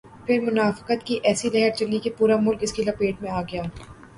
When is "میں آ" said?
3.21-3.41